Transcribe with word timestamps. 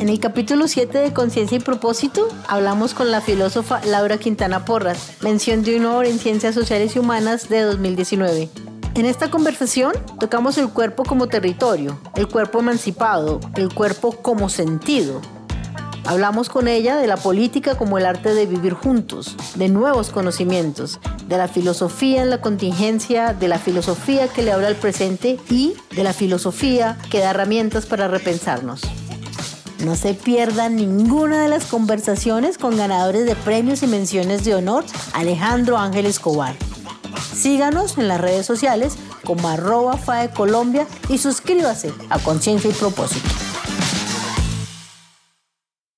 En 0.00 0.08
el 0.08 0.18
capítulo 0.18 0.66
7 0.66 0.96
de 0.96 1.12
Conciencia 1.12 1.58
y 1.58 1.60
Propósito 1.60 2.26
hablamos 2.48 2.94
con 2.94 3.10
la 3.10 3.20
filósofa 3.20 3.82
Laura 3.84 4.16
Quintana 4.16 4.64
Porras, 4.64 5.12
mención 5.20 5.62
de 5.62 5.76
honor 5.76 6.06
en 6.06 6.18
Ciencias 6.18 6.54
Sociales 6.54 6.96
y 6.96 7.00
Humanas 7.00 7.50
de 7.50 7.60
2019. 7.60 8.48
En 8.94 9.04
esta 9.04 9.30
conversación 9.30 9.92
tocamos 10.18 10.56
el 10.56 10.70
cuerpo 10.70 11.04
como 11.04 11.28
territorio, 11.28 12.00
el 12.14 12.28
cuerpo 12.28 12.60
emancipado, 12.60 13.40
el 13.56 13.74
cuerpo 13.74 14.12
como 14.12 14.48
sentido. 14.48 15.20
Hablamos 16.06 16.48
con 16.48 16.66
ella 16.66 16.96
de 16.96 17.06
la 17.06 17.18
política 17.18 17.76
como 17.76 17.98
el 17.98 18.06
arte 18.06 18.32
de 18.32 18.46
vivir 18.46 18.72
juntos, 18.72 19.36
de 19.56 19.68
nuevos 19.68 20.08
conocimientos, 20.08 20.98
de 21.28 21.36
la 21.36 21.46
filosofía 21.46 22.22
en 22.22 22.30
la 22.30 22.40
contingencia, 22.40 23.34
de 23.34 23.48
la 23.48 23.58
filosofía 23.58 24.28
que 24.28 24.42
le 24.42 24.52
habla 24.52 24.68
al 24.68 24.76
presente 24.76 25.38
y 25.50 25.74
de 25.94 26.04
la 26.04 26.14
filosofía 26.14 26.96
que 27.10 27.18
da 27.18 27.32
herramientas 27.32 27.84
para 27.84 28.08
repensarnos. 28.08 28.80
No 29.84 29.96
se 29.96 30.12
pierdan 30.12 30.76
ninguna 30.76 31.42
de 31.42 31.48
las 31.48 31.64
conversaciones 31.64 32.58
con 32.58 32.76
ganadores 32.76 33.24
de 33.24 33.34
premios 33.34 33.82
y 33.82 33.86
menciones 33.86 34.44
de 34.44 34.54
honor 34.54 34.84
Alejandro 35.14 35.78
Ángel 35.78 36.04
Escobar. 36.04 36.54
Síganos 37.34 37.96
en 37.96 38.06
las 38.06 38.20
redes 38.20 38.44
sociales 38.44 38.96
como 39.24 39.48
arroba 39.48 39.96
FAE 39.96 40.30
Colombia 40.30 40.86
y 41.08 41.16
suscríbase 41.16 41.94
a 42.10 42.18
Conciencia 42.18 42.68
y 42.68 42.74
Propósito. 42.74 43.28